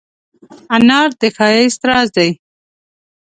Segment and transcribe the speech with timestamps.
[0.75, 2.29] انار د ښایست راز دی.